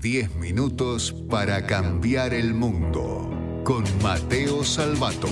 10 0.00 0.36
minutos 0.36 1.12
para 1.28 1.66
cambiar 1.66 2.32
el 2.32 2.54
mundo. 2.54 3.28
Con 3.64 3.82
Mateo 4.00 4.62
Salvato. 4.62 5.28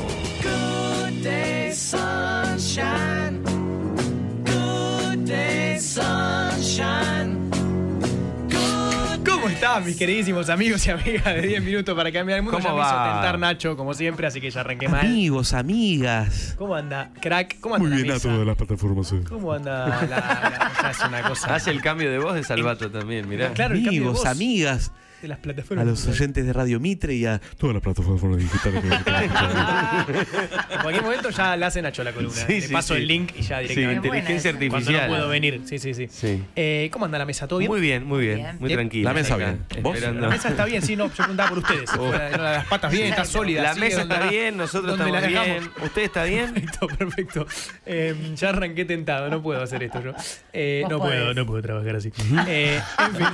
¿Cómo 9.76 9.84
están, 9.84 9.84
mis 9.84 9.96
queridísimos 9.98 10.48
amigos 10.48 10.86
y 10.86 10.90
amigas 10.90 11.24
de 11.34 11.42
10 11.42 11.62
minutos 11.62 11.94
para 11.94 12.10
cambiar 12.10 12.38
el 12.38 12.42
mundo? 12.44 12.58
¿Cómo 12.58 12.68
ya 12.68 12.74
me 12.74 12.80
hizo 12.80 12.96
va? 12.96 13.12
tentar 13.12 13.38
Nacho, 13.38 13.76
como 13.76 13.92
siempre, 13.92 14.26
así 14.26 14.40
que 14.40 14.50
ya 14.50 14.60
arranqué 14.60 14.88
mal. 14.88 15.04
Amigos, 15.06 15.52
amigas. 15.52 16.54
¿Cómo 16.58 16.74
anda, 16.74 17.10
crack? 17.20 17.60
¿Cómo 17.60 17.74
anda 17.74 17.88
Muy 17.88 17.98
la 17.98 18.02
bien 18.02 18.16
a 18.16 18.18
todas 18.20 18.46
las 18.46 18.56
plataformas. 18.56 19.12
eh. 19.12 19.20
¿Cómo 19.28 19.52
anda 19.52 19.86
la, 20.06 20.90
es 20.90 21.00
una 21.06 21.22
cosa? 21.28 21.54
Hace 21.54 21.70
el 21.70 21.82
cambio 21.82 22.10
de 22.10 22.18
voz 22.18 22.34
de 22.34 22.42
Salvato 22.44 22.90
también, 22.90 23.28
mirá. 23.28 23.52
Claro, 23.52 23.74
el 23.74 23.82
cambio 23.82 24.00
de 24.00 24.06
Amigos, 24.06 24.18
voz 24.18 24.26
amigas, 24.26 24.92
de 25.26 25.28
las 25.28 25.38
a 25.38 25.42
plataformas. 25.42 25.86
los 25.86 26.06
oyentes 26.06 26.46
de 26.46 26.52
Radio 26.52 26.80
Mitre 26.80 27.14
y 27.14 27.26
a 27.26 27.40
todas 27.58 27.74
las 27.74 27.82
plataformas 27.82 28.38
digitales 28.38 28.82
que 28.82 28.88
En 30.74 30.80
cualquier 30.82 31.04
momento 31.04 31.30
ya 31.30 31.56
le 31.56 31.64
hacen 31.66 31.82
Nacho 31.82 32.02
la 32.04 32.12
columna. 32.12 32.34
Sí, 32.36 32.54
Le 32.54 32.60
sí, 32.62 32.72
paso 32.72 32.94
sí. 32.94 33.00
el 33.00 33.06
link 33.08 33.32
y 33.36 33.42
ya 33.42 33.60
Sí, 33.60 33.68
directamente. 33.68 34.06
inteligencia 34.08 34.52
Cuando 34.52 34.68
no 34.70 34.76
artificial. 34.76 35.08
puedo 35.08 35.28
venir. 35.28 35.60
Sí, 35.64 35.78
sí, 35.78 35.94
sí. 35.94 36.08
Sí. 36.10 36.42
Eh, 36.56 36.88
¿Cómo 36.92 37.04
anda 37.04 37.18
la 37.18 37.24
mesa? 37.26 37.46
¿Todo 37.48 37.58
bien? 37.58 37.70
Muy 37.70 37.80
bien, 37.80 38.04
muy 38.04 38.20
bien. 38.24 38.36
Bien. 38.36 38.56
Muy 38.60 38.68
Bien. 38.68 38.78
tranquila. 38.78 39.10
La 39.10 39.14
mesa 39.14 39.36
bien. 39.36 39.64
¿Vos? 39.82 40.00
La 40.00 40.28
mesa 40.28 40.48
está 40.48 40.64
bien, 40.64 40.82
sí, 40.82 40.96
no, 40.96 41.06
yo 41.08 41.14
preguntaba 41.14 41.48
por 41.48 41.58
ustedes. 41.58 41.90
Las 42.38 42.66
patas 42.66 42.92
bien, 42.92 43.08
está 43.08 43.24
sólida. 43.24 43.62
La 43.62 43.74
mesa 43.74 44.02
está 44.02 44.20
la- 44.20 44.30
bien, 44.30 44.56
nosotros 44.56 44.92
estamos 44.92 45.20
la 45.20 45.26
bien. 45.26 45.70
¿Usted 45.82 46.02
está 46.02 46.24
bien? 46.24 46.54
Perfecto, 46.54 46.86
perfecto. 46.88 47.46
Eh, 47.86 48.14
ya 48.36 48.48
arranqué 48.50 48.84
tentado, 48.84 49.28
no 49.28 49.42
puedo 49.42 49.62
hacer 49.62 49.82
esto 49.82 50.02
yo. 50.02 50.12
Eh, 50.52 50.84
no 50.88 50.98
puedo, 50.98 51.34
no 51.34 51.46
puedo 51.46 51.62
trabajar 51.62 51.96
así. 51.96 52.12
Eh, 52.46 52.80
en 52.98 53.16
fin, 53.16 53.26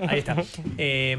ahí 0.08 0.18
está. 0.18 0.36
Eh, 0.78 1.09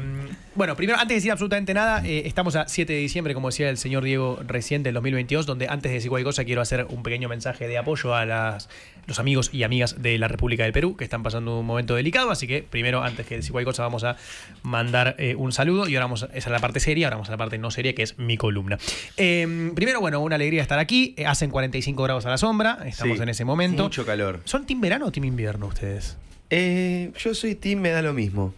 bueno, 0.54 0.76
primero, 0.76 0.98
antes 0.98 1.08
de 1.10 1.14
decir 1.16 1.32
absolutamente 1.32 1.74
nada, 1.74 2.04
eh, 2.06 2.22
estamos 2.26 2.56
a 2.56 2.68
7 2.68 2.92
de 2.92 2.98
diciembre, 2.98 3.34
como 3.34 3.48
decía 3.48 3.68
el 3.70 3.78
señor 3.78 4.04
Diego 4.04 4.38
recién, 4.46 4.82
del 4.82 4.94
2022, 4.94 5.46
donde 5.46 5.68
antes 5.68 5.90
de 5.90 5.94
decir 5.96 6.10
cualquier 6.10 6.26
cosa 6.26 6.44
quiero 6.44 6.60
hacer 6.60 6.86
un 6.90 7.02
pequeño 7.02 7.28
mensaje 7.28 7.68
de 7.68 7.78
apoyo 7.78 8.14
a 8.14 8.24
las, 8.26 8.68
los 9.06 9.18
amigos 9.18 9.50
y 9.52 9.62
amigas 9.62 10.00
de 10.02 10.18
la 10.18 10.28
República 10.28 10.64
del 10.64 10.72
Perú, 10.72 10.96
que 10.96 11.04
están 11.04 11.22
pasando 11.22 11.58
un 11.60 11.66
momento 11.66 11.94
delicado, 11.94 12.30
así 12.30 12.46
que 12.46 12.62
primero, 12.62 13.02
antes 13.02 13.26
que 13.26 13.36
decir 13.36 13.52
cualquier 13.52 13.72
cosa, 13.72 13.82
vamos 13.82 14.04
a 14.04 14.16
mandar 14.62 15.16
eh, 15.18 15.34
un 15.34 15.52
saludo 15.52 15.88
y 15.88 15.94
ahora 15.96 16.04
vamos, 16.06 16.22
a- 16.24 16.26
esa 16.26 16.36
es 16.36 16.46
la 16.50 16.60
parte 16.60 16.80
seria, 16.80 17.06
ahora 17.06 17.16
vamos 17.16 17.28
a 17.28 17.32
la 17.32 17.38
parte 17.38 17.58
no 17.58 17.70
seria, 17.70 17.94
que 17.94 18.02
es 18.02 18.18
mi 18.18 18.36
columna. 18.36 18.78
Eh, 19.16 19.72
primero, 19.74 20.00
bueno, 20.00 20.20
una 20.20 20.36
alegría 20.36 20.62
estar 20.62 20.78
aquí, 20.78 21.14
Eh, 21.16 21.26
hacen 21.26 21.50
45 21.50 22.02
grados 22.02 22.26
a 22.26 22.30
la 22.30 22.38
sombra, 22.38 22.78
estamos 22.86 23.16
Sí. 23.18 23.22
en 23.22 23.28
ese 23.28 23.44
momento. 23.44 23.82
Mucho 23.84 24.04
calor. 24.06 24.40
¿Son 24.44 24.66
team 24.66 24.80
verano 24.80 25.06
o 25.06 25.12
team 25.12 25.24
invierno 25.24 25.66
ustedes? 25.66 26.16
Eh, 26.50 27.10
yo 27.18 27.34
soy 27.34 27.54
Team, 27.54 27.80
me 27.80 27.88
da 27.90 28.02
lo 28.02 28.12
mismo. 28.12 28.52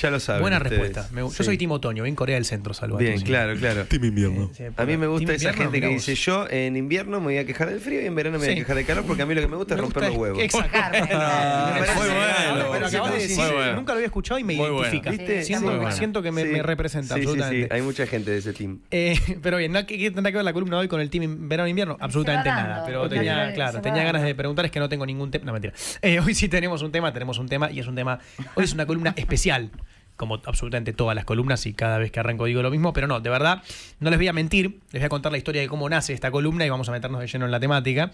Ya 0.00 0.10
lo 0.10 0.20
saben. 0.20 0.42
Buena 0.42 0.58
ustedes. 0.58 0.78
respuesta. 0.78 1.08
Me- 1.12 1.22
yo 1.22 1.30
Sí. 1.30 1.44
soy 1.44 1.56
team 1.58 1.70
otoño, 1.72 2.04
en 2.04 2.14
Corea 2.14 2.34
del 2.34 2.44
Centro, 2.44 2.74
salvo 2.74 2.98
Bien, 2.98 3.20
claro, 3.20 3.54
claro. 3.56 3.84
Team 3.88 4.04
invierno. 4.04 4.50
A 4.76 4.84
mí 4.84 4.96
me 4.96 5.06
gusta 5.06 5.32
esa 5.34 5.50
invierno, 5.50 5.70
gente 5.72 5.80
que 5.80 5.88
dice 5.94 6.14
yo 6.14 6.46
en 6.50 6.76
invierno 6.76 7.20
me 7.20 7.26
voy 7.26 7.38
a 7.38 7.46
quejar 7.46 7.70
del 7.70 7.80
frío 7.80 8.02
y 8.02 8.06
en 8.06 8.14
verano 8.14 8.38
me 8.38 8.46
voy 8.46 8.54
a 8.54 8.58
quejar 8.58 8.76
del 8.76 8.86
calor 8.86 9.04
porque 9.06 9.22
a 9.22 9.26
mí 9.26 9.34
lo 9.34 9.40
que 9.40 9.48
me 9.48 9.56
gusta 9.56 9.74
es 9.74 9.80
romper 9.80 10.02
gusta 10.04 10.08
los 10.10 10.18
huevos. 10.18 10.42
Exacto. 10.42 10.78
Nunca 13.74 13.92
lo 13.92 13.96
había 13.96 14.06
escuchado 14.06 14.38
y 14.38 14.44
me 14.44 14.54
Muy 14.54 14.68
bueno. 14.70 14.78
identifica. 14.84 15.10
¿Viste? 15.10 15.42
Siento, 15.44 15.66
Muy 15.68 15.76
bueno. 15.76 15.92
siento 15.92 16.22
que 16.22 16.32
me, 16.32 16.42
Sí. 16.42 16.48
me 16.48 16.62
representa 16.62 17.14
Sí, 17.14 17.20
sí, 17.20 17.26
absolutamente. 17.26 17.66
sí. 17.68 17.74
Hay 17.74 17.82
mucha 17.82 18.06
gente 18.06 18.30
de 18.30 18.38
ese 18.38 18.52
team. 18.52 18.78
Eh, 18.90 19.18
pero 19.42 19.56
bien, 19.58 19.72
¿no? 19.72 19.84
¿qué, 19.86 19.98
qué 19.98 20.10
tendrá 20.10 20.30
que 20.32 20.36
ver 20.38 20.44
la 20.44 20.52
columna 20.52 20.78
hoy 20.78 20.88
con 20.88 21.00
el 21.00 21.10
team 21.10 21.48
verano-invierno? 21.48 21.96
Absolutamente 22.00 22.48
va 22.48 22.54
nada. 22.56 22.86
Pero 22.86 23.08
tenía, 23.08 23.52
claro, 23.54 23.80
tenía 23.80 24.04
ganas 24.04 24.22
de 24.22 24.34
preguntar, 24.34 24.64
es 24.64 24.70
que 24.70 24.80
no 24.80 24.88
tengo 24.88 25.06
ningún 25.06 25.30
tema. 25.30 25.44
No, 25.46 25.52
mentira. 25.52 25.74
Eh, 26.02 26.20
hoy 26.20 26.34
sí 26.34 26.48
tenemos 26.48 26.82
un 26.82 26.92
tema, 26.92 27.12
tenemos 27.12 27.38
un 27.38 27.48
tema 27.48 27.70
y 27.70 27.80
es 27.80 27.86
un 27.86 27.94
tema. 27.94 28.18
Hoy 28.54 28.64
es 28.64 28.72
una 28.72 28.86
columna 28.86 29.12
especial. 29.16 29.70
Como 30.16 30.40
absolutamente 30.44 30.92
todas 30.92 31.16
las 31.16 31.24
columnas, 31.24 31.66
y 31.66 31.72
cada 31.72 31.98
vez 31.98 32.12
que 32.12 32.20
arranco 32.20 32.44
digo 32.44 32.62
lo 32.62 32.70
mismo, 32.70 32.92
pero 32.92 33.06
no, 33.08 33.20
de 33.20 33.30
verdad, 33.30 33.62
no 33.98 34.10
les 34.10 34.18
voy 34.18 34.28
a 34.28 34.32
mentir, 34.32 34.78
les 34.92 35.02
voy 35.02 35.06
a 35.06 35.08
contar 35.08 35.32
la 35.32 35.38
historia 35.38 35.60
de 35.60 35.68
cómo 35.68 35.88
nace 35.88 36.12
esta 36.12 36.30
columna 36.30 36.64
y 36.64 36.70
vamos 36.70 36.88
a 36.88 36.92
meternos 36.92 37.20
de 37.20 37.26
lleno 37.26 37.46
en 37.46 37.50
la 37.50 37.58
temática, 37.58 38.12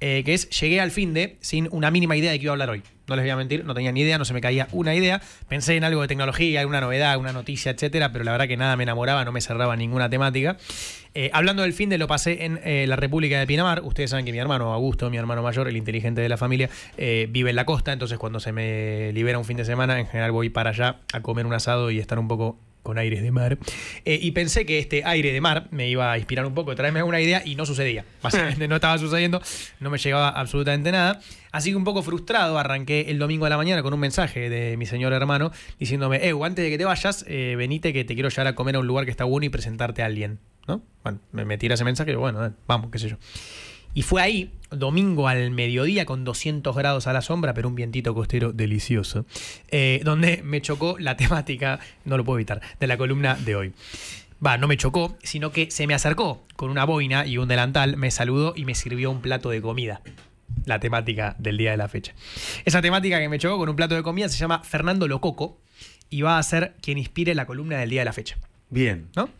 eh, 0.00 0.22
que 0.24 0.34
es, 0.34 0.50
llegué 0.60 0.80
al 0.80 0.90
fin 0.90 1.14
de 1.14 1.36
sin 1.40 1.68
una 1.70 1.90
mínima 1.90 2.16
idea 2.16 2.32
de 2.32 2.38
qué 2.38 2.44
iba 2.44 2.52
a 2.52 2.54
hablar 2.54 2.70
hoy. 2.70 2.82
No 3.08 3.16
les 3.16 3.24
voy 3.24 3.30
a 3.30 3.36
mentir, 3.36 3.64
no 3.64 3.74
tenía 3.74 3.92
ni 3.92 4.00
idea, 4.00 4.18
no 4.18 4.24
se 4.24 4.34
me 4.34 4.40
caía 4.40 4.68
una 4.72 4.94
idea. 4.94 5.20
Pensé 5.48 5.76
en 5.76 5.84
algo 5.84 6.02
de 6.02 6.08
tecnología, 6.08 6.60
alguna 6.60 6.80
novedad, 6.80 7.16
una 7.18 7.32
noticia, 7.32 7.72
etcétera, 7.72 8.12
pero 8.12 8.24
la 8.24 8.32
verdad 8.32 8.48
que 8.48 8.56
nada 8.56 8.76
me 8.76 8.82
enamoraba, 8.82 9.24
no 9.24 9.32
me 9.32 9.40
cerraba 9.40 9.76
ninguna 9.76 10.10
temática. 10.10 10.56
Eh, 11.18 11.30
hablando 11.32 11.62
del 11.62 11.72
fin 11.72 11.88
de 11.88 11.96
lo 11.96 12.06
pasé 12.08 12.44
en 12.44 12.60
eh, 12.62 12.84
la 12.86 12.96
República 12.96 13.38
de 13.38 13.46
Pinamar. 13.46 13.82
Ustedes 13.82 14.10
saben 14.10 14.26
que 14.26 14.32
mi 14.32 14.38
hermano 14.38 14.74
Augusto, 14.74 15.08
mi 15.08 15.16
hermano 15.16 15.42
mayor, 15.42 15.66
el 15.66 15.76
inteligente 15.76 16.20
de 16.20 16.28
la 16.28 16.36
familia, 16.36 16.68
eh, 16.98 17.26
vive 17.30 17.50
en 17.50 17.56
la 17.56 17.64
costa. 17.64 17.92
Entonces, 17.92 18.18
cuando 18.18 18.38
se 18.38 18.52
me 18.52 19.12
libera 19.14 19.38
un 19.38 19.46
fin 19.46 19.56
de 19.56 19.64
semana, 19.64 19.98
en 19.98 20.06
general 20.06 20.32
voy 20.32 20.50
para 20.50 20.70
allá 20.70 20.98
a 21.14 21.22
comer 21.22 21.46
un 21.46 21.54
asado 21.54 21.90
y 21.90 22.00
estar 22.00 22.18
un 22.18 22.28
poco 22.28 22.58
con 22.86 22.98
aires 22.98 23.20
de 23.20 23.32
mar. 23.32 23.58
Eh, 24.04 24.20
y 24.22 24.30
pensé 24.30 24.64
que 24.64 24.78
este 24.78 25.02
aire 25.04 25.32
de 25.32 25.40
mar 25.40 25.66
me 25.72 25.88
iba 25.88 26.12
a 26.12 26.18
inspirar 26.18 26.46
un 26.46 26.54
poco, 26.54 26.76
traerme 26.76 27.00
alguna 27.00 27.20
idea 27.20 27.42
y 27.44 27.56
no 27.56 27.66
sucedía. 27.66 28.04
Básicamente 28.22 28.68
no 28.68 28.76
estaba 28.76 28.96
sucediendo, 28.96 29.42
no 29.80 29.90
me 29.90 29.98
llegaba 29.98 30.28
absolutamente 30.28 30.92
nada. 30.92 31.20
Así 31.50 31.70
que 31.70 31.76
un 31.76 31.82
poco 31.82 32.04
frustrado 32.04 32.60
arranqué 32.60 33.06
el 33.08 33.18
domingo 33.18 33.44
de 33.46 33.50
la 33.50 33.56
mañana 33.56 33.82
con 33.82 33.92
un 33.92 33.98
mensaje 33.98 34.48
de 34.48 34.76
mi 34.76 34.86
señor 34.86 35.12
hermano 35.12 35.50
diciéndome, 35.80 36.28
eh, 36.28 36.32
antes 36.40 36.64
de 36.64 36.70
que 36.70 36.78
te 36.78 36.84
vayas, 36.84 37.24
eh, 37.26 37.56
venite 37.58 37.92
que 37.92 38.04
te 38.04 38.14
quiero 38.14 38.28
llevar 38.28 38.46
a 38.46 38.54
comer 38.54 38.76
a 38.76 38.78
un 38.78 38.86
lugar 38.86 39.04
que 39.04 39.10
está 39.10 39.24
bueno 39.24 39.46
y 39.46 39.48
presentarte 39.48 40.02
a 40.02 40.06
alguien. 40.06 40.38
¿No? 40.68 40.80
Bueno, 41.02 41.18
me, 41.32 41.44
me 41.44 41.58
tira 41.58 41.74
ese 41.74 41.84
mensaje 41.84 42.12
y 42.12 42.14
bueno, 42.14 42.52
vamos, 42.68 42.90
qué 42.92 43.00
sé 43.00 43.08
yo. 43.08 43.16
Y 43.96 44.02
fue 44.02 44.20
ahí, 44.20 44.52
domingo 44.70 45.26
al 45.26 45.50
mediodía, 45.52 46.04
con 46.04 46.22
200 46.22 46.76
grados 46.76 47.06
a 47.06 47.14
la 47.14 47.22
sombra, 47.22 47.54
pero 47.54 47.66
un 47.66 47.74
vientito 47.74 48.14
costero 48.14 48.52
delicioso, 48.52 49.24
eh, 49.70 50.02
donde 50.04 50.42
me 50.44 50.60
chocó 50.60 50.98
la 50.98 51.16
temática, 51.16 51.80
no 52.04 52.18
lo 52.18 52.24
puedo 52.24 52.36
evitar, 52.36 52.60
de 52.78 52.86
la 52.86 52.98
columna 52.98 53.36
de 53.36 53.56
hoy. 53.56 53.72
Va, 54.44 54.58
no 54.58 54.68
me 54.68 54.76
chocó, 54.76 55.16
sino 55.22 55.50
que 55.50 55.70
se 55.70 55.86
me 55.86 55.94
acercó 55.94 56.44
con 56.56 56.68
una 56.68 56.84
boina 56.84 57.24
y 57.24 57.38
un 57.38 57.48
delantal, 57.48 57.96
me 57.96 58.10
saludó 58.10 58.52
y 58.54 58.66
me 58.66 58.74
sirvió 58.74 59.10
un 59.10 59.22
plato 59.22 59.48
de 59.48 59.62
comida. 59.62 60.02
La 60.66 60.78
temática 60.78 61.34
del 61.38 61.56
día 61.56 61.70
de 61.70 61.78
la 61.78 61.88
fecha. 61.88 62.12
Esa 62.66 62.82
temática 62.82 63.18
que 63.18 63.30
me 63.30 63.38
chocó 63.38 63.56
con 63.56 63.70
un 63.70 63.76
plato 63.76 63.94
de 63.94 64.02
comida 64.02 64.28
se 64.28 64.36
llama 64.36 64.62
Fernando 64.62 65.08
Lococo 65.08 65.58
y 66.10 66.20
va 66.20 66.36
a 66.36 66.42
ser 66.42 66.74
quien 66.82 66.98
inspire 66.98 67.34
la 67.34 67.46
columna 67.46 67.78
del 67.78 67.88
día 67.88 68.02
de 68.02 68.04
la 68.04 68.12
fecha. 68.12 68.36
Bien. 68.68 69.08
¿no? 69.16 69.30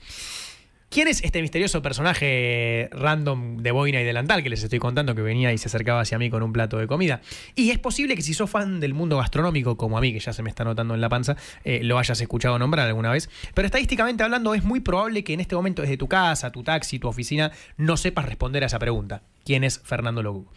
¿Quién 0.89 1.09
es 1.09 1.23
este 1.25 1.43
misterioso 1.43 1.83
personaje 1.83 2.89
random 2.93 3.59
de 3.59 3.71
boina 3.73 4.01
y 4.01 4.05
delantal 4.05 4.43
que 4.43 4.49
les 4.49 4.63
estoy 4.63 4.79
contando 4.79 5.15
que 5.15 5.21
venía 5.21 5.53
y 5.53 5.59
se 5.59 5.67
acercaba 5.67 6.01
hacia 6.01 6.19
mí 6.19 6.31
con 6.31 6.43
un 6.43 6.53
plato 6.53 6.79
de 6.79 6.87
comida? 6.87 7.21
Y 7.57 7.71
es 7.71 7.79
posible 7.79 8.15
que 8.15 8.23
si 8.23 8.35
sos 8.35 8.49
fan 8.49 8.79
del 8.79 8.95
mundo 8.95 9.19
gastronómico, 9.19 9.77
como 9.77 9.99
a 9.99 10.01
mí, 10.01 10.13
que 10.13 10.21
ya 10.21 10.33
se 10.33 10.43
me 10.43 10.49
está 10.49 10.65
notando 10.65 10.95
en 10.95 11.01
la 11.01 11.09
panza, 11.09 11.37
eh, 11.65 11.81
lo 11.83 11.99
hayas 11.99 12.21
escuchado 12.21 12.59
nombrar 12.59 12.87
alguna 12.87 13.11
vez. 13.11 13.29
Pero 13.53 13.67
estadísticamente 13.67 14.23
hablando, 14.23 14.55
es 14.55 14.63
muy 14.63 14.81
probable 14.81 15.25
que 15.25 15.33
en 15.33 15.41
este 15.41 15.57
momento 15.57 15.83
desde 15.83 15.97
tu 15.97 16.07
casa, 16.07 16.53
tu 16.53 16.63
taxi, 16.63 16.99
tu 16.99 17.09
oficina, 17.09 17.51
no 17.77 17.97
sepas 17.97 18.27
responder 18.27 18.63
a 18.63 18.67
esa 18.67 18.79
pregunta. 18.79 19.23
¿Quién 19.45 19.65
es 19.65 19.81
Fernando 19.85 20.23
Loco? 20.23 20.53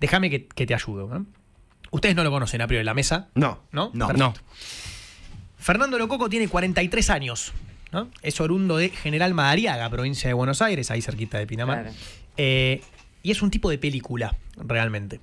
Déjame 0.00 0.30
que, 0.30 0.46
que 0.46 0.66
te 0.66 0.74
ayudo. 0.74 1.06
¿no? 1.08 1.26
Ustedes 1.90 2.16
no 2.16 2.24
lo 2.24 2.30
conocen 2.30 2.62
a 2.62 2.66
priori, 2.66 2.84
la 2.84 2.94
mesa. 2.94 3.28
No. 3.34 3.60
¿No? 3.72 3.90
No. 3.92 4.08
Perfecto. 4.08 4.40
Fernando 5.58 5.98
Lococo 5.98 6.28
tiene 6.28 6.48
43 6.48 7.10
años. 7.10 7.52
¿No? 7.92 8.10
Es 8.22 8.40
oriundo 8.40 8.76
de 8.76 8.90
General 8.90 9.32
Madariaga, 9.34 9.88
provincia 9.90 10.28
de 10.28 10.34
Buenos 10.34 10.62
Aires, 10.62 10.90
ahí 10.90 11.02
cerquita 11.02 11.38
de 11.38 11.46
Pinamar. 11.46 11.82
Claro. 11.82 11.96
Eh, 12.36 12.80
y 13.22 13.30
es 13.30 13.42
un 13.42 13.50
tipo 13.50 13.70
de 13.70 13.78
película, 13.78 14.36
realmente. 14.56 15.20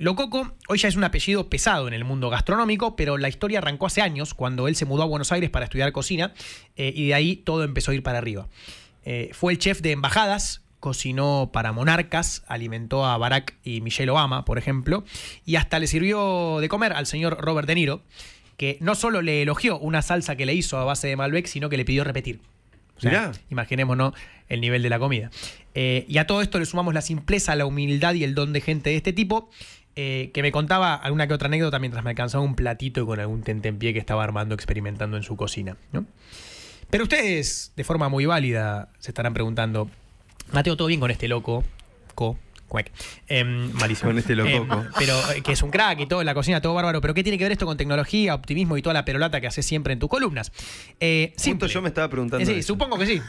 Lococo 0.00 0.54
hoy 0.68 0.78
ya 0.78 0.88
es 0.88 0.96
un 0.96 1.04
apellido 1.04 1.50
pesado 1.50 1.86
en 1.86 1.92
el 1.92 2.04
mundo 2.04 2.30
gastronómico, 2.30 2.96
pero 2.96 3.18
la 3.18 3.28
historia 3.28 3.58
arrancó 3.58 3.86
hace 3.86 4.00
años, 4.00 4.32
cuando 4.32 4.66
él 4.66 4.74
se 4.74 4.86
mudó 4.86 5.02
a 5.02 5.06
Buenos 5.06 5.30
Aires 5.30 5.50
para 5.50 5.66
estudiar 5.66 5.92
cocina, 5.92 6.32
eh, 6.76 6.90
y 6.94 7.08
de 7.08 7.14
ahí 7.14 7.36
todo 7.36 7.64
empezó 7.64 7.90
a 7.90 7.94
ir 7.94 8.02
para 8.02 8.16
arriba. 8.16 8.48
Eh, 9.04 9.28
fue 9.34 9.52
el 9.52 9.58
chef 9.58 9.82
de 9.82 9.92
embajadas, 9.92 10.62
cocinó 10.80 11.50
para 11.52 11.72
monarcas, 11.72 12.44
alimentó 12.46 13.04
a 13.04 13.18
Barack 13.18 13.56
y 13.62 13.82
Michelle 13.82 14.10
Obama, 14.10 14.46
por 14.46 14.56
ejemplo, 14.56 15.04
y 15.44 15.56
hasta 15.56 15.78
le 15.78 15.86
sirvió 15.86 16.60
de 16.60 16.68
comer 16.70 16.94
al 16.94 17.06
señor 17.06 17.36
Robert 17.38 17.68
De 17.68 17.74
Niro, 17.74 18.02
que 18.60 18.76
no 18.80 18.94
solo 18.94 19.22
le 19.22 19.40
elogió 19.40 19.78
una 19.78 20.02
salsa 20.02 20.36
que 20.36 20.44
le 20.44 20.52
hizo 20.52 20.76
a 20.76 20.84
base 20.84 21.08
de 21.08 21.16
Malbec, 21.16 21.46
sino 21.46 21.70
que 21.70 21.78
le 21.78 21.86
pidió 21.86 22.04
repetir. 22.04 22.40
O 22.98 23.00
sea, 23.00 23.10
Mirá. 23.10 23.32
imaginémonos 23.48 24.12
el 24.50 24.60
nivel 24.60 24.82
de 24.82 24.90
la 24.90 24.98
comida. 24.98 25.30
Eh, 25.74 26.04
y 26.08 26.18
a 26.18 26.26
todo 26.26 26.42
esto 26.42 26.58
le 26.58 26.66
sumamos 26.66 26.92
la 26.92 27.00
simpleza, 27.00 27.56
la 27.56 27.64
humildad 27.64 28.12
y 28.12 28.22
el 28.22 28.34
don 28.34 28.52
de 28.52 28.60
gente 28.60 28.90
de 28.90 28.96
este 28.96 29.14
tipo, 29.14 29.48
eh, 29.96 30.30
que 30.34 30.42
me 30.42 30.52
contaba 30.52 30.94
alguna 30.94 31.26
que 31.26 31.32
otra 31.32 31.46
anécdota 31.46 31.78
mientras 31.78 32.04
me 32.04 32.10
alcanzaba 32.10 32.44
un 32.44 32.54
platito 32.54 33.06
con 33.06 33.18
algún 33.18 33.44
tentempié 33.44 33.94
que 33.94 33.98
estaba 33.98 34.22
armando, 34.24 34.54
experimentando 34.54 35.16
en 35.16 35.22
su 35.22 35.38
cocina. 35.38 35.78
¿no? 35.92 36.04
Pero 36.90 37.04
ustedes, 37.04 37.72
de 37.76 37.84
forma 37.84 38.10
muy 38.10 38.26
válida, 38.26 38.90
se 38.98 39.10
estarán 39.10 39.32
preguntando, 39.32 39.88
Mateo, 40.52 40.76
¿todo 40.76 40.88
bien 40.88 41.00
con 41.00 41.10
este 41.10 41.28
loco? 41.28 41.64
Co. 42.14 42.36
cuec. 42.70 42.90
Em, 43.28 43.70
malísimo. 43.72 44.08
Con 44.08 44.18
este 44.18 44.34
lococo. 44.34 44.80
Em, 44.80 44.88
pero 44.98 45.14
eh, 45.32 45.42
que 45.42 45.52
es 45.52 45.62
un 45.62 45.70
crack 45.70 46.00
y 46.00 46.06
todo 46.06 46.20
en 46.20 46.26
la 46.26 46.34
cocina, 46.34 46.62
todo 46.62 46.72
bárbaro. 46.72 47.02
Pero 47.02 47.12
¿qué 47.12 47.22
tiene 47.22 47.36
que 47.36 47.44
ver 47.44 47.52
esto 47.52 47.66
con 47.66 47.76
tecnología, 47.76 48.34
optimismo 48.34 48.78
y 48.78 48.82
toda 48.82 48.94
la 48.94 49.04
perolata 49.04 49.42
que 49.42 49.46
haces 49.46 49.66
siempre 49.66 49.92
en 49.92 49.98
tus 49.98 50.08
columnas? 50.08 50.52
Eh, 51.00 51.34
yo 51.68 51.82
me 51.82 51.88
estaba 51.88 52.08
preguntando. 52.08 52.42
Eh, 52.42 52.46
sí, 52.46 52.60
eso. 52.60 52.68
supongo 52.68 52.96
que 52.96 53.04
sí. 53.04 53.20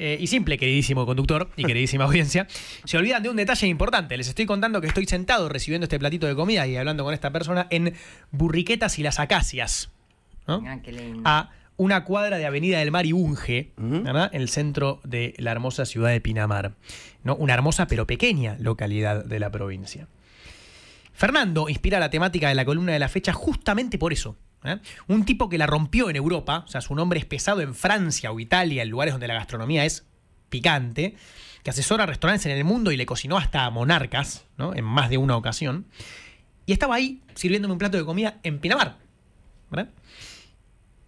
Eh, 0.00 0.16
y 0.20 0.28
simple, 0.28 0.56
queridísimo 0.56 1.04
conductor 1.04 1.50
y 1.56 1.64
queridísima 1.64 2.04
audiencia, 2.06 2.46
se 2.84 2.96
olvidan 2.96 3.22
de 3.22 3.30
un 3.30 3.36
detalle 3.36 3.66
importante. 3.66 4.16
Les 4.16 4.28
estoy 4.28 4.46
contando 4.46 4.80
que 4.80 4.86
estoy 4.86 5.06
sentado 5.06 5.48
recibiendo 5.48 5.84
este 5.84 5.98
platito 5.98 6.26
de 6.26 6.36
comida 6.36 6.66
y 6.66 6.76
hablando 6.76 7.04
con 7.04 7.14
esta 7.14 7.32
persona 7.32 7.66
en 7.70 7.94
Burriquetas 8.30 8.98
y 8.98 9.02
las 9.02 9.18
Acacias. 9.18 9.90
¿no? 10.46 10.62
Ah, 10.66 10.78
qué 10.82 10.92
lindo. 10.92 11.22
a 11.24 11.50
una 11.78 12.04
cuadra 12.04 12.38
de 12.38 12.44
Avenida 12.44 12.80
del 12.80 12.90
Mar 12.90 13.06
y 13.06 13.12
Unge, 13.12 13.72
en 13.78 14.28
el 14.32 14.48
centro 14.48 15.00
de 15.04 15.32
la 15.38 15.52
hermosa 15.52 15.86
ciudad 15.86 16.10
de 16.10 16.20
Pinamar. 16.20 16.74
¿no? 17.22 17.36
Una 17.36 17.54
hermosa 17.54 17.86
pero 17.86 18.06
pequeña 18.06 18.56
localidad 18.58 19.24
de 19.24 19.38
la 19.38 19.50
provincia. 19.50 20.08
Fernando 21.14 21.68
inspira 21.68 22.00
la 22.00 22.10
temática 22.10 22.48
de 22.48 22.56
la 22.56 22.64
columna 22.64 22.92
de 22.92 22.98
la 22.98 23.08
fecha 23.08 23.32
justamente 23.32 23.96
por 23.96 24.12
eso. 24.12 24.36
¿eh? 24.64 24.78
Un 25.06 25.24
tipo 25.24 25.48
que 25.48 25.56
la 25.56 25.66
rompió 25.66 26.10
en 26.10 26.16
Europa, 26.16 26.64
o 26.66 26.68
sea, 26.68 26.80
su 26.80 26.96
nombre 26.96 27.20
es 27.20 27.26
pesado 27.26 27.60
en 27.60 27.76
Francia 27.76 28.32
o 28.32 28.40
Italia, 28.40 28.82
en 28.82 28.90
lugares 28.90 29.14
donde 29.14 29.28
la 29.28 29.34
gastronomía 29.34 29.84
es 29.84 30.04
picante, 30.48 31.14
que 31.62 31.70
asesora 31.70 32.06
restaurantes 32.06 32.46
en 32.46 32.52
el 32.52 32.64
mundo 32.64 32.90
y 32.90 32.96
le 32.96 33.06
cocinó 33.06 33.38
hasta 33.38 33.64
a 33.64 33.70
monarcas, 33.70 34.46
¿no? 34.56 34.74
en 34.74 34.84
más 34.84 35.10
de 35.10 35.18
una 35.18 35.36
ocasión. 35.36 35.86
Y 36.66 36.72
estaba 36.72 36.96
ahí 36.96 37.22
sirviéndome 37.36 37.72
un 37.72 37.78
plato 37.78 37.96
de 37.98 38.04
comida 38.04 38.40
en 38.42 38.58
Pinamar. 38.58 38.98
¿verdad? 39.70 39.90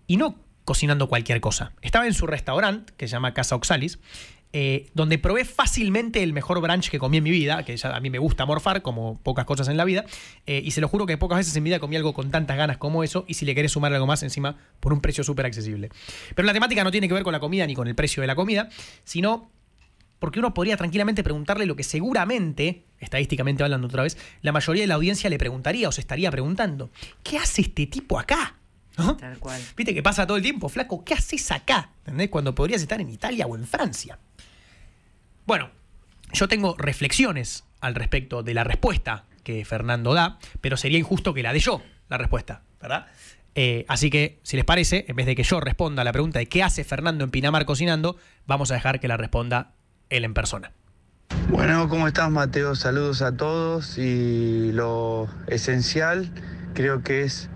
Y 0.06 0.16
no 0.16 0.36
cocinando 0.70 1.08
cualquier 1.08 1.40
cosa. 1.40 1.72
Estaba 1.82 2.06
en 2.06 2.14
su 2.14 2.28
restaurante, 2.28 2.92
que 2.96 3.08
se 3.08 3.12
llama 3.12 3.34
Casa 3.34 3.56
Oxalis, 3.56 3.98
eh, 4.52 4.88
donde 4.94 5.18
probé 5.18 5.44
fácilmente 5.44 6.22
el 6.22 6.32
mejor 6.32 6.60
brunch 6.60 6.90
que 6.90 7.00
comí 7.00 7.16
en 7.16 7.24
mi 7.24 7.32
vida, 7.32 7.64
que 7.64 7.76
ya 7.76 7.96
a 7.96 7.98
mí 7.98 8.08
me 8.08 8.20
gusta 8.20 8.46
morfar, 8.46 8.80
como 8.80 9.18
pocas 9.18 9.46
cosas 9.46 9.66
en 9.66 9.76
la 9.76 9.84
vida, 9.84 10.04
eh, 10.46 10.62
y 10.64 10.70
se 10.70 10.80
lo 10.80 10.86
juro 10.86 11.06
que 11.06 11.18
pocas 11.18 11.38
veces 11.38 11.56
en 11.56 11.64
mi 11.64 11.70
vida 11.70 11.80
comí 11.80 11.96
algo 11.96 12.14
con 12.14 12.30
tantas 12.30 12.56
ganas 12.56 12.78
como 12.78 13.02
eso, 13.02 13.24
y 13.26 13.34
si 13.34 13.46
le 13.46 13.56
querés 13.56 13.72
sumar 13.72 13.92
algo 13.92 14.06
más 14.06 14.22
encima, 14.22 14.58
por 14.78 14.92
un 14.92 15.00
precio 15.00 15.24
súper 15.24 15.44
accesible. 15.44 15.88
Pero 16.36 16.46
la 16.46 16.52
temática 16.52 16.84
no 16.84 16.92
tiene 16.92 17.08
que 17.08 17.14
ver 17.14 17.24
con 17.24 17.32
la 17.32 17.40
comida 17.40 17.66
ni 17.66 17.74
con 17.74 17.88
el 17.88 17.96
precio 17.96 18.20
de 18.20 18.28
la 18.28 18.36
comida, 18.36 18.68
sino 19.02 19.50
porque 20.20 20.38
uno 20.38 20.54
podría 20.54 20.76
tranquilamente 20.76 21.24
preguntarle 21.24 21.66
lo 21.66 21.74
que 21.74 21.82
seguramente, 21.82 22.84
estadísticamente 23.00 23.64
hablando 23.64 23.88
otra 23.88 24.04
vez, 24.04 24.16
la 24.40 24.52
mayoría 24.52 24.84
de 24.84 24.86
la 24.86 24.94
audiencia 24.94 25.28
le 25.30 25.38
preguntaría 25.38 25.88
o 25.88 25.92
se 25.92 26.00
estaría 26.00 26.30
preguntando, 26.30 26.90
¿qué 27.24 27.38
hace 27.38 27.62
este 27.62 27.88
tipo 27.88 28.20
acá? 28.20 28.59
¿No? 29.00 29.16
Tal 29.16 29.38
cual. 29.38 29.60
Viste 29.76 29.94
que 29.94 30.02
pasa 30.02 30.26
todo 30.26 30.36
el 30.36 30.42
tiempo, 30.42 30.68
flaco, 30.68 31.04
¿qué 31.04 31.14
haces 31.14 31.50
acá? 31.50 31.90
¿Entendés? 32.00 32.28
Cuando 32.28 32.54
podrías 32.54 32.82
estar 32.82 33.00
en 33.00 33.08
Italia 33.08 33.46
o 33.46 33.56
en 33.56 33.66
Francia. 33.66 34.18
Bueno, 35.46 35.70
yo 36.32 36.48
tengo 36.48 36.76
reflexiones 36.78 37.64
al 37.80 37.94
respecto 37.94 38.42
de 38.42 38.54
la 38.54 38.64
respuesta 38.64 39.24
que 39.42 39.64
Fernando 39.64 40.14
da, 40.14 40.38
pero 40.60 40.76
sería 40.76 40.98
injusto 40.98 41.34
que 41.34 41.42
la 41.42 41.52
dé 41.52 41.60
yo, 41.60 41.82
la 42.08 42.18
respuesta, 42.18 42.62
¿verdad? 42.80 43.06
Eh, 43.54 43.84
así 43.88 44.10
que, 44.10 44.38
si 44.42 44.56
les 44.56 44.64
parece, 44.64 45.06
en 45.08 45.16
vez 45.16 45.26
de 45.26 45.34
que 45.34 45.42
yo 45.42 45.60
responda 45.60 46.02
a 46.02 46.04
la 46.04 46.12
pregunta 46.12 46.38
de 46.38 46.46
qué 46.46 46.62
hace 46.62 46.84
Fernando 46.84 47.24
en 47.24 47.30
Pinamar 47.30 47.64
cocinando, 47.64 48.16
vamos 48.46 48.70
a 48.70 48.74
dejar 48.74 49.00
que 49.00 49.08
la 49.08 49.16
responda 49.16 49.72
él 50.08 50.24
en 50.24 50.34
persona. 50.34 50.72
Bueno, 51.48 51.88
¿cómo 51.88 52.06
estás 52.06 52.30
Mateo? 52.30 52.74
Saludos 52.74 53.22
a 53.22 53.36
todos 53.36 53.98
y 53.98 54.72
lo 54.72 55.28
esencial 55.48 56.32
creo 56.74 57.02
que 57.02 57.22
es 57.22 57.48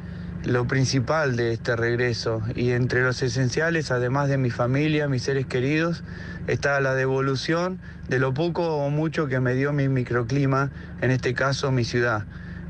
lo 0.44 0.66
principal 0.66 1.36
de 1.36 1.52
este 1.52 1.74
regreso 1.74 2.42
y 2.54 2.72
entre 2.72 3.02
los 3.02 3.22
esenciales, 3.22 3.90
además 3.90 4.28
de 4.28 4.36
mi 4.36 4.50
familia, 4.50 5.08
mis 5.08 5.22
seres 5.22 5.46
queridos, 5.46 6.04
está 6.46 6.80
la 6.80 6.94
devolución 6.94 7.80
de 8.08 8.18
lo 8.18 8.34
poco 8.34 8.76
o 8.76 8.90
mucho 8.90 9.26
que 9.26 9.40
me 9.40 9.54
dio 9.54 9.72
mi 9.72 9.88
microclima, 9.88 10.70
en 11.00 11.10
este 11.10 11.34
caso 11.34 11.72
mi 11.72 11.84
ciudad. 11.84 12.26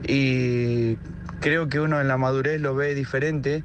Y 0.07 0.97
creo 1.41 1.69
que 1.69 1.81
uno 1.81 2.01
en 2.01 2.07
la 2.07 2.17
madurez 2.17 2.61
lo 2.61 2.75
ve 2.75 2.95
diferente 2.95 3.65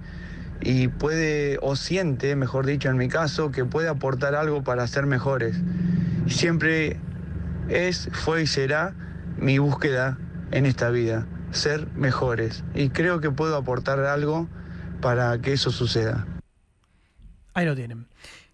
y 0.61 0.87
puede, 0.87 1.59
o 1.61 1.75
siente, 1.75 2.35
mejor 2.35 2.65
dicho 2.65 2.89
en 2.89 2.97
mi 2.97 3.09
caso, 3.09 3.51
que 3.51 3.63
puede 3.63 3.89
aportar 3.89 4.33
algo 4.35 4.63
para 4.63 4.87
ser 4.87 5.05
mejores. 5.05 5.55
Siempre 6.27 6.97
es, 7.69 8.09
fue 8.11 8.43
y 8.43 8.47
será 8.47 8.93
mi 9.37 9.59
búsqueda 9.59 10.17
en 10.51 10.65
esta 10.65 10.89
vida, 10.89 11.25
ser 11.51 11.87
mejores. 11.93 12.63
Y 12.73 12.89
creo 12.89 13.21
que 13.21 13.31
puedo 13.31 13.55
aportar 13.55 13.99
algo 13.99 14.47
para 15.01 15.39
que 15.41 15.53
eso 15.53 15.71
suceda. 15.71 16.25
Ahí 17.53 17.65
lo 17.65 17.75
tienen. 17.75 18.05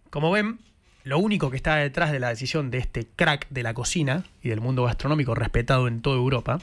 Como 0.09 0.31
ven, 0.31 0.59
lo 1.03 1.19
único 1.19 1.51
que 1.51 1.57
está 1.57 1.75
detrás 1.75 2.11
de 2.11 2.19
la 2.19 2.29
decisión 2.29 2.71
de 2.71 2.79
este 2.79 3.07
crack 3.15 3.47
de 3.49 3.63
la 3.63 3.73
cocina 3.73 4.23
y 4.41 4.49
del 4.49 4.61
mundo 4.61 4.83
gastronómico 4.83 5.35
respetado 5.35 5.87
en 5.87 6.01
toda 6.01 6.15
Europa, 6.15 6.59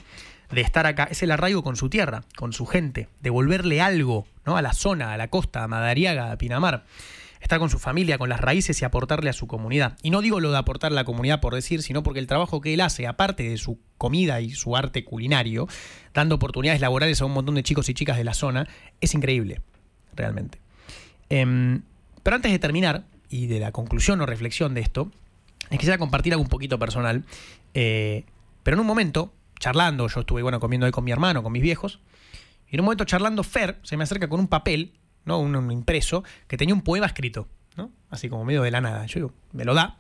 de 0.51 0.61
estar 0.61 0.87
acá, 0.87 1.05
es 1.05 1.23
el 1.23 1.31
arraigo 1.31 1.63
con 1.63 1.77
su 1.77 1.89
tierra, 1.89 2.25
con 2.37 2.53
su 2.53 2.67
gente, 2.67 3.09
devolverle 3.21 3.81
algo 3.81 4.27
¿no? 4.45 4.57
a 4.57 4.63
la 4.63 4.73
zona, 4.73 5.13
a 5.13 5.17
la 5.17 5.29
costa, 5.29 5.63
a 5.63 5.69
Madariaga, 5.69 6.33
a 6.33 6.37
Pinamar. 6.37 6.85
Estar 7.43 7.59
con 7.59 7.69
su 7.69 7.79
familia, 7.79 8.19
con 8.19 8.29
las 8.29 8.41
raíces 8.41 8.81
y 8.81 8.85
aportarle 8.85 9.29
a 9.29 9.33
su 9.33 9.47
comunidad. 9.47 9.99
Y 10.03 10.11
no 10.11 10.23
digo 10.23 10.41
lo 10.41 10.53
de 10.53 10.59
aportarle 10.59 10.99
a 10.99 11.03
la 11.03 11.05
comunidad 11.05 11.41
por 11.41 11.55
decir, 11.55 11.83
sino 11.83 12.03
porque 12.03 12.21
el 12.21 12.27
trabajo 12.27 12.61
que 12.61 12.73
él 12.73 12.81
hace, 12.81 13.07
aparte 13.07 13.43
de 13.43 13.59
su 13.59 13.81
comida 13.99 14.41
y 14.41 14.51
su 14.51 14.77
arte 14.77 15.05
culinario, 15.05 15.67
dando 16.15 16.37
oportunidades 16.37 16.81
laborales 16.81 17.21
a 17.21 17.25
un 17.25 17.33
montón 17.33 17.57
de 17.57 17.63
chicos 17.63 17.89
y 17.89 17.95
chicas 17.95 18.17
de 18.17 18.25
la 18.25 18.33
zona, 18.33 18.69
es 19.01 19.13
increíble, 19.13 19.61
realmente. 20.15 20.61
Em, 21.29 21.83
pero 22.23 22.37
antes 22.37 22.53
de 22.53 22.59
terminar, 22.59 23.05
y 23.29 23.47
de 23.47 23.59
la 23.59 23.73
conclusión 23.73 24.21
o 24.21 24.27
reflexión 24.27 24.75
de 24.75 24.83
esto, 24.83 25.11
les 25.71 25.81
quisiera 25.81 25.99
compartir 25.99 26.35
algo 26.35 26.43
un 26.43 26.49
poquito 26.49 26.79
personal. 26.79 27.25
eh, 27.75 28.25
pero 28.63 28.77
en 28.77 28.81
un 28.81 28.87
momento, 28.87 29.33
charlando, 29.59 30.07
yo 30.07 30.21
estuve 30.21 30.43
bueno, 30.43 30.61
comiendo 30.61 30.87
ahí 30.87 30.93
con 30.93 31.03
mi 31.03 31.11
hermano, 31.11 31.43
con 31.43 31.51
mis 31.51 31.63
viejos, 31.63 31.99
y 32.71 32.77
en 32.77 32.81
un 32.81 32.85
momento 32.85 33.05
charlando, 33.05 33.43
Fer 33.43 33.79
se 33.83 33.97
me 33.97 34.05
acerca 34.05 34.29
con 34.29 34.39
un 34.39 34.47
papel, 34.47 34.93
¿no? 35.25 35.39
un, 35.39 35.55
un 35.57 35.71
impreso, 35.71 36.25
que 36.49 36.57
tenía 36.57 36.75
un 36.75 36.83
poema 36.83 37.07
escrito, 37.07 37.49
¿no? 37.77 37.91
así 38.11 38.29
como 38.29 38.45
medio 38.45 38.63
de 38.63 38.71
la 38.71 38.81
nada. 38.81 39.07
Yo 39.07 39.15
digo, 39.15 39.33
me 39.53 39.65
lo 39.65 39.75
da, 39.75 39.97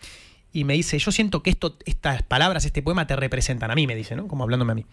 y 0.52 0.64
me 0.64 0.74
dice, 0.74 0.98
yo 0.98 1.10
siento 1.12 1.42
que 1.42 1.50
esto, 1.50 1.76
estas 1.86 2.22
palabras, 2.22 2.64
este 2.64 2.82
poema 2.82 3.06
te 3.06 3.16
representan 3.16 3.70
a 3.70 3.74
mí, 3.74 3.86
me 3.86 3.96
dice, 3.96 4.16
¿no? 4.16 4.28
como 4.28 4.44
hablándome 4.44 4.72
a 4.72 4.74
mí. 4.74 4.86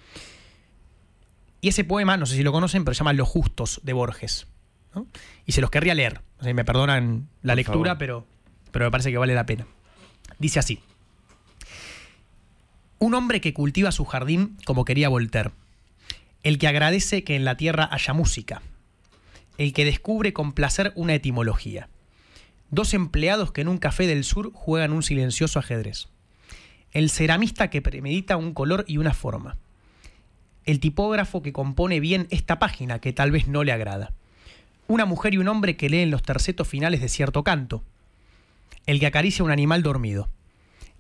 Y 1.61 1.67
ese 1.67 1.83
poema, 1.83 2.15
no 2.15 2.25
sé 2.25 2.35
si 2.35 2.43
lo 2.43 2.51
conocen, 2.53 2.85
pero 2.85 2.93
se 2.95 2.99
llama 2.99 3.11
Los 3.13 3.27
Justos 3.27 3.81
de 3.83 3.91
Borges. 3.91 4.47
¿no? 4.95 5.05
Y 5.45 5.51
se 5.51 5.59
los 5.61 5.69
querría 5.69 5.93
leer. 5.93 6.21
O 6.39 6.43
sea, 6.43 6.53
me 6.53 6.63
perdonan 6.63 7.27
la 7.41 7.51
Por 7.53 7.57
lectura, 7.57 7.89
favor. 7.91 7.97
pero, 7.97 8.27
pero 8.71 8.85
me 8.85 8.91
parece 8.91 9.11
que 9.11 9.17
vale 9.17 9.35
la 9.35 9.45
pena. 9.45 9.67
Dice 10.37 10.59
así. 10.59 10.79
Un 12.97 13.13
hombre 13.13 13.41
que 13.41 13.53
cultiva 13.53 13.91
su 13.91 14.05
jardín 14.05 14.57
como 14.65 14.85
quería 14.85 15.09
Voltaire. 15.09 15.51
El 16.43 16.57
que 16.57 16.67
agradece 16.67 17.25
que 17.25 17.35
en 17.35 17.43
la 17.43 17.57
tierra 17.57 17.89
haya 17.91 18.13
música. 18.13 18.61
El 19.59 19.73
que 19.73 19.83
descubre 19.83 20.31
con 20.31 20.53
placer 20.53 20.93
una 20.95 21.15
etimología. 21.15 21.89
Dos 22.71 22.93
empleados 22.93 23.51
que 23.51 23.59
en 23.59 23.67
un 23.67 23.77
café 23.77 24.07
del 24.07 24.23
sur 24.23 24.53
juegan 24.53 24.93
un 24.93 25.03
silencioso 25.03 25.59
ajedrez. 25.59 26.07
El 26.93 27.09
ceramista 27.09 27.69
que 27.69 27.81
premedita 27.81 28.37
un 28.37 28.53
color 28.53 28.85
y 28.87 28.99
una 28.99 29.13
forma. 29.13 29.57
El 30.63 30.79
tipógrafo 30.79 31.41
que 31.41 31.51
compone 31.51 31.99
bien 31.99 32.27
esta 32.29 32.57
página 32.57 32.99
que 32.99 33.11
tal 33.11 33.31
vez 33.31 33.49
no 33.49 33.65
le 33.65 33.73
agrada. 33.73 34.13
Una 34.87 35.03
mujer 35.03 35.33
y 35.33 35.39
un 35.39 35.49
hombre 35.49 35.75
que 35.75 35.89
leen 35.89 36.09
los 36.09 36.23
tercetos 36.23 36.65
finales 36.65 37.01
de 37.01 37.09
cierto 37.09 37.43
canto. 37.43 37.83
El 38.85 39.01
que 39.01 39.07
acaricia 39.07 39.43
un 39.43 39.51
animal 39.51 39.83
dormido. 39.83 40.29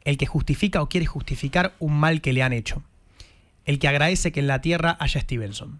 El 0.03 0.17
que 0.17 0.25
justifica 0.25 0.81
o 0.81 0.89
quiere 0.89 1.05
justificar 1.05 1.75
un 1.79 1.97
mal 1.97 2.19
que 2.19 2.33
le 2.33 2.43
han 2.43 2.51
hecho. 2.51 2.83
El 3.63 3.79
que 3.79 3.87
agradece 3.87 4.33
que 4.33 4.41
en 4.41 4.47
la 4.47 4.59
tierra 4.59 4.97
haya 4.99 5.21
Stevenson. 5.21 5.79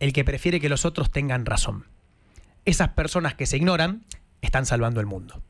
El 0.00 0.12
que 0.12 0.24
prefiere 0.24 0.60
que 0.60 0.68
los 0.68 0.84
otros 0.84 1.10
tengan 1.10 1.46
razón. 1.46 1.86
Esas 2.64 2.88
personas 2.88 3.34
que 3.34 3.46
se 3.46 3.56
ignoran 3.56 4.04
están 4.42 4.66
salvando 4.66 5.00
el 5.00 5.06
mundo. 5.06 5.42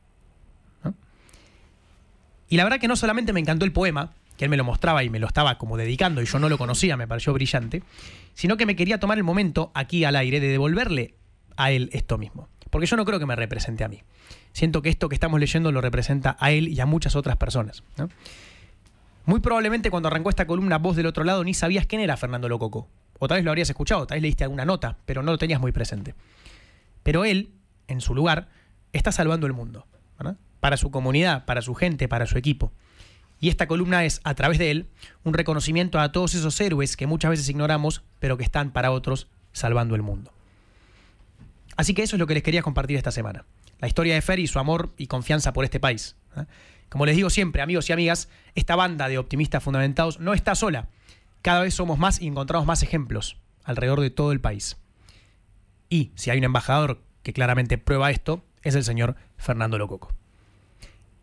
Y 2.49 2.57
la 2.57 2.65
verdad 2.65 2.79
que 2.79 2.89
no 2.89 2.97
solamente 2.97 3.31
me 3.31 3.39
encantó 3.39 3.63
el 3.63 3.71
poema, 3.71 4.11
que 4.35 4.43
él 4.43 4.49
me 4.49 4.57
lo 4.57 4.65
mostraba 4.65 5.05
y 5.05 5.09
me 5.09 5.19
lo 5.19 5.27
estaba 5.27 5.57
como 5.57 5.77
dedicando 5.77 6.21
y 6.21 6.25
yo 6.25 6.37
no 6.37 6.49
lo 6.49 6.57
conocía, 6.57 6.97
me 6.97 7.07
pareció 7.07 7.31
brillante, 7.31 7.81
sino 8.33 8.57
que 8.57 8.65
me 8.65 8.75
quería 8.75 8.99
tomar 8.99 9.17
el 9.17 9.23
momento 9.23 9.71
aquí 9.73 10.03
al 10.03 10.17
aire 10.17 10.41
de 10.41 10.49
devolverle 10.49 11.15
a 11.55 11.71
él 11.71 11.89
esto 11.93 12.17
mismo. 12.17 12.49
Porque 12.69 12.87
yo 12.87 12.97
no 12.97 13.05
creo 13.05 13.19
que 13.19 13.25
me 13.25 13.37
represente 13.37 13.85
a 13.85 13.87
mí. 13.87 14.03
Siento 14.51 14.81
que 14.81 14.89
esto 14.89 15.07
que 15.07 15.15
estamos 15.15 15.39
leyendo 15.39 15.71
lo 15.71 15.79
representa 15.79 16.35
a 16.39 16.51
él 16.51 16.67
y 16.67 16.79
a 16.81 16.85
muchas 16.85 17.15
otras 17.15 17.37
personas. 17.37 17.83
Muy 19.25 19.39
probablemente 19.39 19.89
cuando 19.89 20.07
arrancó 20.07 20.29
esta 20.29 20.45
columna 20.45 20.77
vos 20.77 20.97
del 20.97 21.05
otro 21.05 21.23
lado 21.23 21.43
ni 21.45 21.53
sabías 21.53 21.85
quién 21.85 22.01
era 22.01 22.17
Fernando 22.17 22.49
Lococo. 22.49 22.89
O 23.23 23.27
tal 23.27 23.37
vez 23.37 23.45
lo 23.45 23.51
habrías 23.51 23.69
escuchado, 23.69 24.07
tal 24.07 24.15
vez 24.15 24.23
leíste 24.23 24.43
alguna 24.43 24.65
nota, 24.65 24.97
pero 25.05 25.21
no 25.21 25.31
lo 25.31 25.37
tenías 25.37 25.61
muy 25.61 25.71
presente. 25.71 26.15
Pero 27.03 27.23
él, 27.23 27.53
en 27.87 28.01
su 28.01 28.15
lugar, 28.15 28.49
está 28.93 29.11
salvando 29.11 29.45
el 29.45 29.53
mundo. 29.53 29.85
Para 30.59 30.75
su 30.75 30.89
comunidad, 30.89 31.45
para 31.45 31.61
su 31.61 31.75
gente, 31.75 32.07
para 32.07 32.25
su 32.25 32.39
equipo. 32.39 32.71
Y 33.39 33.49
esta 33.49 33.67
columna 33.67 34.05
es, 34.05 34.21
a 34.23 34.33
través 34.33 34.57
de 34.57 34.71
él, 34.71 34.89
un 35.23 35.35
reconocimiento 35.35 35.99
a 35.99 36.11
todos 36.11 36.33
esos 36.33 36.59
héroes 36.59 36.97
que 36.97 37.05
muchas 37.05 37.29
veces 37.29 37.47
ignoramos, 37.47 38.01
pero 38.17 38.37
que 38.37 38.43
están 38.43 38.71
para 38.71 38.89
otros 38.89 39.27
salvando 39.51 39.93
el 39.93 40.01
mundo. 40.01 40.33
Así 41.77 41.93
que 41.93 42.01
eso 42.01 42.15
es 42.15 42.19
lo 42.19 42.25
que 42.25 42.33
les 42.33 42.43
quería 42.43 42.63
compartir 42.63 42.97
esta 42.97 43.11
semana. 43.11 43.45
La 43.77 43.87
historia 43.87 44.15
de 44.15 44.21
Fer 44.23 44.39
y 44.39 44.47
su 44.47 44.57
amor 44.57 44.93
y 44.97 45.05
confianza 45.05 45.53
por 45.53 45.63
este 45.63 45.79
país. 45.79 46.15
¿eh? 46.37 46.45
Como 46.89 47.05
les 47.05 47.15
digo 47.15 47.29
siempre, 47.29 47.61
amigos 47.61 47.87
y 47.87 47.93
amigas, 47.93 48.29
esta 48.55 48.75
banda 48.75 49.07
de 49.09 49.19
optimistas 49.19 49.63
fundamentados 49.63 50.19
no 50.19 50.33
está 50.33 50.55
sola. 50.55 50.89
Cada 51.41 51.61
vez 51.61 51.73
somos 51.73 51.97
más 51.97 52.21
y 52.21 52.27
encontramos 52.27 52.67
más 52.67 52.83
ejemplos 52.83 53.37
alrededor 53.63 54.01
de 54.01 54.09
todo 54.09 54.31
el 54.31 54.41
país. 54.41 54.77
Y 55.89 56.11
si 56.15 56.29
hay 56.29 56.37
un 56.37 56.43
embajador 56.43 57.01
que 57.23 57.33
claramente 57.33 57.77
prueba 57.77 58.11
esto, 58.11 58.43
es 58.63 58.75
el 58.75 58.83
señor 58.83 59.15
Fernando 59.37 59.77
Lococo. 59.77 60.13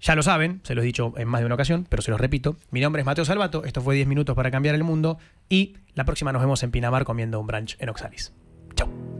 Ya 0.00 0.14
lo 0.14 0.22
saben, 0.22 0.60
se 0.62 0.74
lo 0.74 0.82
he 0.82 0.84
dicho 0.84 1.12
en 1.16 1.26
más 1.26 1.40
de 1.40 1.46
una 1.46 1.56
ocasión, 1.56 1.86
pero 1.88 2.02
se 2.02 2.10
los 2.10 2.20
repito. 2.20 2.56
Mi 2.70 2.80
nombre 2.80 3.00
es 3.00 3.06
Mateo 3.06 3.24
Salvato, 3.24 3.64
esto 3.64 3.80
fue 3.80 3.96
10 3.96 4.06
minutos 4.06 4.36
para 4.36 4.50
cambiar 4.50 4.74
el 4.74 4.84
mundo 4.84 5.18
y 5.48 5.76
la 5.94 6.04
próxima 6.04 6.32
nos 6.32 6.42
vemos 6.42 6.62
en 6.62 6.70
Pinamar 6.70 7.04
comiendo 7.04 7.40
un 7.40 7.46
brunch 7.46 7.76
en 7.80 7.88
Oxalis. 7.88 8.32
Chau. 8.74 9.17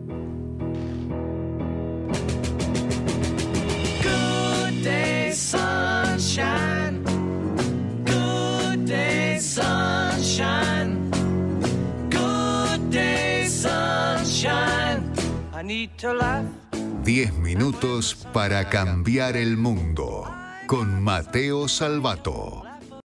10 17.04 17.34
minutos 17.34 18.26
para 18.32 18.70
cambiar 18.70 19.37
el 19.37 19.58
mundo 19.58 20.25
con 20.66 21.02
Mateo 21.02 21.68
Salvato. 21.68 22.67